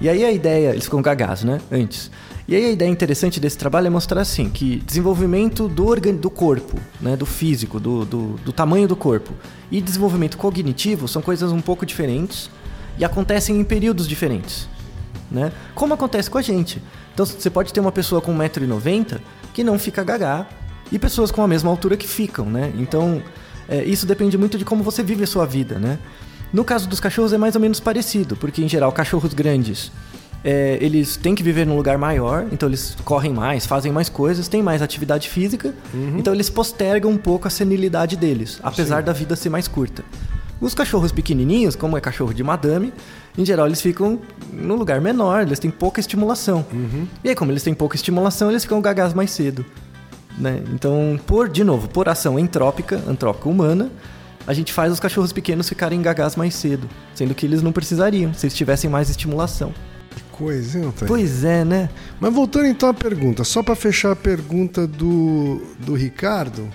E 0.00 0.08
aí 0.08 0.24
a 0.24 0.30
ideia, 0.30 0.70
eles 0.70 0.84
ficam 0.84 1.02
gagás, 1.02 1.42
né? 1.42 1.60
Antes. 1.72 2.08
E 2.46 2.54
aí 2.54 2.66
a 2.66 2.70
ideia 2.70 2.88
interessante 2.88 3.40
desse 3.40 3.58
trabalho 3.58 3.88
é 3.88 3.90
mostrar 3.90 4.20
assim, 4.20 4.48
que 4.48 4.76
desenvolvimento 4.86 5.66
do, 5.66 5.88
organ... 5.88 6.14
do 6.14 6.30
corpo, 6.30 6.78
né? 7.00 7.16
do 7.16 7.26
físico, 7.26 7.80
do, 7.80 8.04
do, 8.04 8.26
do 8.44 8.52
tamanho 8.52 8.86
do 8.86 8.94
corpo 8.94 9.32
e 9.72 9.80
desenvolvimento 9.80 10.38
cognitivo 10.38 11.08
são 11.08 11.20
coisas 11.20 11.50
um 11.50 11.60
pouco 11.60 11.84
diferentes 11.84 12.48
e 12.96 13.04
acontecem 13.04 13.58
em 13.58 13.64
períodos 13.64 14.06
diferentes. 14.06 14.68
Né? 15.28 15.50
Como 15.74 15.94
acontece 15.94 16.30
com 16.30 16.38
a 16.38 16.42
gente. 16.42 16.80
Então 17.12 17.26
você 17.26 17.50
pode 17.50 17.72
ter 17.72 17.80
uma 17.80 17.90
pessoa 17.90 18.20
com 18.20 18.32
1,90m 18.38 19.18
que 19.52 19.64
não 19.64 19.80
fica 19.80 20.04
gagá 20.04 20.46
e 20.92 20.98
pessoas 20.98 21.32
com 21.32 21.42
a 21.42 21.48
mesma 21.48 21.70
altura 21.70 21.96
que 21.96 22.06
ficam, 22.06 22.46
né? 22.46 22.72
Então 22.76 23.20
é, 23.70 23.84
isso 23.84 24.04
depende 24.04 24.36
muito 24.36 24.58
de 24.58 24.64
como 24.64 24.82
você 24.82 25.02
vive 25.02 25.22
a 25.22 25.26
sua 25.26 25.46
vida, 25.46 25.78
né? 25.78 25.98
No 26.52 26.64
caso 26.64 26.88
dos 26.88 26.98
cachorros 26.98 27.32
é 27.32 27.38
mais 27.38 27.54
ou 27.54 27.60
menos 27.60 27.78
parecido, 27.78 28.36
porque 28.36 28.60
em 28.62 28.68
geral 28.68 28.90
cachorros 28.90 29.32
grandes 29.32 29.92
é, 30.42 30.76
eles 30.80 31.16
têm 31.16 31.34
que 31.34 31.42
viver 31.42 31.64
num 31.64 31.76
lugar 31.76 31.96
maior, 31.96 32.46
então 32.50 32.68
eles 32.68 32.96
correm 33.04 33.32
mais, 33.32 33.66
fazem 33.66 33.92
mais 33.92 34.08
coisas, 34.08 34.48
têm 34.48 34.60
mais 34.62 34.82
atividade 34.82 35.28
física, 35.28 35.72
então 36.18 36.34
eles 36.34 36.50
postergam 36.50 37.10
um 37.12 37.16
pouco 37.16 37.46
a 37.46 37.50
senilidade 37.50 38.16
deles, 38.16 38.58
apesar 38.62 39.02
da 39.02 39.12
vida 39.12 39.36
ser 39.36 39.50
mais 39.50 39.68
curta. 39.68 40.02
Os 40.60 40.74
cachorros 40.74 41.12
pequenininhos, 41.12 41.76
como 41.76 41.96
é 41.96 42.00
cachorro 42.00 42.34
de 42.34 42.42
madame, 42.42 42.92
em 43.38 43.44
geral 43.44 43.66
eles 43.66 43.80
ficam 43.80 44.18
num 44.52 44.74
lugar 44.74 45.00
menor, 45.00 45.42
eles 45.42 45.58
têm 45.58 45.70
pouca 45.70 46.00
estimulação. 46.00 46.66
E 47.22 47.28
aí, 47.30 47.34
como 47.34 47.50
eles 47.52 47.62
têm 47.62 47.72
pouca 47.72 47.96
estimulação, 47.96 48.50
eles 48.50 48.64
ficam 48.64 48.80
gagás 48.80 49.14
mais 49.14 49.30
cedo. 49.30 49.64
Né? 50.38 50.62
Então, 50.72 51.18
por, 51.26 51.48
de 51.48 51.64
novo, 51.64 51.88
por 51.88 52.08
ação 52.08 52.38
entrópica, 52.38 53.02
antrópica 53.06 53.48
humana, 53.48 53.90
a 54.46 54.54
gente 54.54 54.72
faz 54.72 54.92
os 54.92 55.00
cachorros 55.00 55.32
pequenos 55.32 55.68
ficarem 55.68 56.00
gagás 56.00 56.36
mais 56.36 56.54
cedo, 56.54 56.88
sendo 57.14 57.34
que 57.34 57.44
eles 57.44 57.62
não 57.62 57.72
precisariam, 57.72 58.32
se 58.32 58.46
eles 58.46 58.54
tivessem 58.54 58.88
mais 58.88 59.10
estimulação. 59.10 59.72
Que 60.14 60.22
coisa, 60.30 60.78
hein, 60.78 60.86
Antônio? 60.86 61.06
Pois 61.06 61.44
é, 61.44 61.64
né? 61.64 61.90
Mas 62.18 62.32
voltando 62.32 62.66
então 62.66 62.88
à 62.88 62.94
pergunta, 62.94 63.44
só 63.44 63.62
para 63.62 63.74
fechar 63.74 64.12
a 64.12 64.16
pergunta 64.16 64.86
do, 64.86 65.62
do 65.78 65.94
Ricardo, 65.94 66.68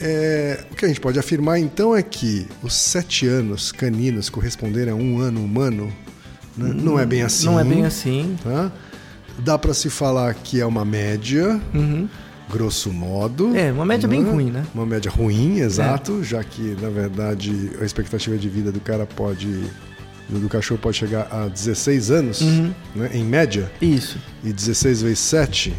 é, 0.00 0.64
o 0.70 0.74
que 0.74 0.84
a 0.84 0.88
gente 0.88 1.00
pode 1.00 1.18
afirmar 1.18 1.60
então 1.60 1.94
é 1.94 2.02
que 2.02 2.48
os 2.62 2.74
sete 2.74 3.26
anos 3.26 3.70
caninos 3.70 4.30
corresponderem 4.30 4.92
a 4.92 4.96
um 4.96 5.20
ano 5.20 5.44
humano 5.44 5.92
né? 6.56 6.72
Não 6.74 6.98
é 6.98 7.06
bem 7.06 7.22
assim. 7.22 7.46
Não 7.46 7.58
é 7.58 7.64
bem 7.64 7.84
assim. 7.84 8.36
Tá? 8.42 8.70
Dá 9.38 9.58
para 9.58 9.72
se 9.72 9.88
falar 9.88 10.34
que 10.34 10.60
é 10.60 10.66
uma 10.66 10.84
média, 10.84 11.60
grosso 12.50 12.92
modo. 12.92 13.56
É, 13.56 13.72
uma 13.72 13.84
média 13.86 14.08
bem 14.08 14.22
ruim, 14.22 14.50
né? 14.50 14.64
Uma 14.74 14.84
média 14.84 15.10
ruim, 15.10 15.60
exato, 15.60 16.22
já 16.22 16.42
que 16.44 16.76
na 16.80 16.88
verdade 16.90 17.70
a 17.80 17.84
expectativa 17.84 18.36
de 18.36 18.48
vida 18.48 18.70
do 18.72 18.80
cara 18.80 19.06
pode 19.06 19.64
do 20.28 20.48
cachorro 20.48 20.78
pode 20.80 20.96
chegar 20.96 21.26
a 21.30 21.48
16 21.48 22.10
anos, 22.10 22.40
né, 22.94 23.10
em 23.12 23.24
média, 23.24 23.70
Isso, 23.82 24.16
e 24.44 24.52
16 24.52 25.02
vezes 25.02 25.18
7 25.18 25.74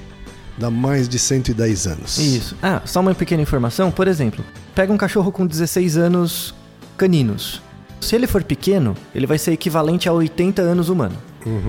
dá 0.58 0.70
mais 0.70 1.08
de 1.08 1.18
110 1.18 1.88
anos. 1.88 2.18
isso. 2.18 2.58
Ah, 2.62 2.82
só 2.86 3.00
uma 3.00 3.16
pequena 3.16 3.42
informação. 3.42 3.90
Por 3.92 4.08
exemplo, 4.08 4.44
pega 4.75 4.92
um 4.92 4.98
cachorro 4.98 5.32
com 5.32 5.46
16 5.48 5.98
anos 5.98 6.54
caninos. 6.98 7.62
Se 8.01 8.16
ele 8.16 8.28
for 8.28 8.44
pequeno, 8.44 8.96
ele 9.16 9.25
vai 9.25 9.38
ser 9.38 9.54
equivalente 9.54 10.10
a 10.10 10.13
80 10.13 10.62
anos 10.62 10.90
humano, 10.90 11.16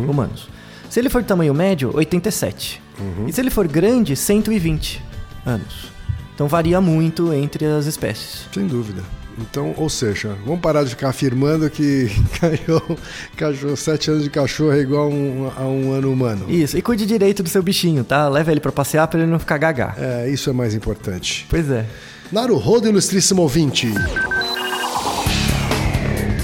humanos. 0.08 0.48
Se 0.92 1.00
ele 1.00 1.08
for 1.08 1.22
de 1.22 1.28
tamanho 1.28 1.54
médio, 1.54 1.90
87. 1.94 2.82
E 3.26 3.32
se 3.32 3.40
ele 3.40 3.48
for 3.48 3.66
grande, 3.66 4.14
120 4.14 5.02
anos. 5.46 5.90
Então 6.34 6.46
varia 6.46 6.82
muito 6.82 7.32
entre 7.32 7.64
as 7.64 7.86
espécies. 7.86 8.46
Sem 8.52 8.66
dúvida. 8.66 9.02
Então, 9.38 9.72
ou 9.78 9.88
seja, 9.88 10.36
vamos 10.44 10.60
parar 10.60 10.84
de 10.84 10.90
ficar 10.90 11.08
afirmando 11.08 11.70
que 11.70 12.10
cachorro, 12.38 12.98
cachorro 13.34 13.74
7 13.74 14.10
anos 14.10 14.24
de 14.24 14.28
cachorro 14.28 14.72
é 14.72 14.80
igual 14.80 15.04
a 15.04 15.08
um, 15.08 15.52
a 15.56 15.62
um 15.62 15.92
ano 15.92 16.12
humano. 16.12 16.44
Isso, 16.50 16.76
e 16.76 16.82
cuide 16.82 17.06
direito 17.06 17.42
do 17.42 17.48
seu 17.48 17.62
bichinho, 17.62 18.04
tá? 18.04 18.28
Leva 18.28 18.50
ele 18.50 18.60
pra 18.60 18.70
passear 18.70 19.08
pra 19.08 19.18
ele 19.18 19.30
não 19.30 19.38
ficar 19.38 19.56
gagá. 19.56 19.94
É, 19.96 20.28
isso 20.28 20.50
é 20.50 20.52
mais 20.52 20.74
importante. 20.74 21.46
Pois 21.48 21.70
é. 21.70 21.86
Naruhodo, 22.30 22.86
ilustríssimo 22.86 23.40
ouvinte. 23.40 23.88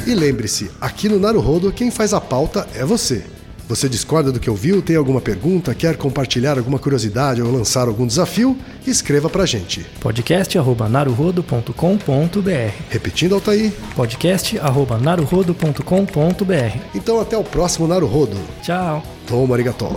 E 0.06 0.14
lembre-se, 0.14 0.70
aqui 0.80 1.06
no 1.06 1.20
Naruhodo, 1.20 1.70
quem 1.70 1.90
faz 1.90 2.14
a 2.14 2.20
pauta 2.20 2.66
é 2.74 2.82
você. 2.82 3.26
Você 3.68 3.86
discorda 3.86 4.32
do 4.32 4.40
que 4.40 4.48
ouviu, 4.48 4.80
tem 4.80 4.96
alguma 4.96 5.20
pergunta, 5.20 5.74
quer 5.74 5.98
compartilhar 5.98 6.56
alguma 6.56 6.78
curiosidade 6.78 7.42
ou 7.42 7.52
lançar 7.52 7.86
algum 7.86 8.06
desafio? 8.06 8.56
Escreva 8.86 9.28
pra 9.28 9.44
gente. 9.44 9.84
podcast@naruhodo.com.br. 10.00 12.72
Repetindo, 12.88 13.34
Altair. 13.34 13.70
podcast@naruhodo.com.br. 13.94 16.78
Então 16.94 17.20
até 17.20 17.36
o 17.36 17.44
próximo 17.44 17.86
Naruhodo. 17.86 18.38
Tchau. 18.62 19.02
Toma 19.26 19.54
arigatou. 19.54 19.92